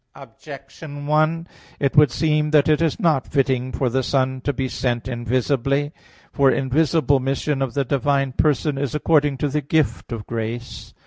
Objection 0.15 1.05
1: 1.05 1.47
It 1.79 1.95
would 1.95 2.09
seem 2.09 2.49
that 2.49 2.67
it 2.67 2.81
is 2.81 2.99
not 2.99 3.27
fitting 3.27 3.71
for 3.71 3.87
the 3.87 4.01
Son 4.01 4.41
to 4.41 4.51
be 4.51 4.67
sent 4.67 5.07
invisibly. 5.07 5.91
For 6.33 6.49
invisible 6.49 7.19
mission 7.19 7.61
of 7.61 7.75
the 7.75 7.85
divine 7.85 8.31
person 8.31 8.79
is 8.79 8.95
according 8.95 9.37
to 9.37 9.47
the 9.47 9.61
gift 9.61 10.11
of 10.11 10.25
grace. 10.25 10.95